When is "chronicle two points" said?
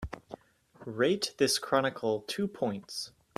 1.59-3.11